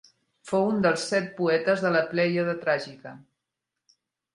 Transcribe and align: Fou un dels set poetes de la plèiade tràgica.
Fou 0.51 0.63
un 0.69 0.79
dels 0.85 1.03
set 1.11 1.29
poetes 1.41 1.85
de 1.85 1.95
la 1.99 2.03
plèiade 2.15 2.59
tràgica. 2.67 3.17